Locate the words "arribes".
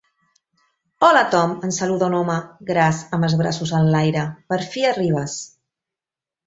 4.95-5.41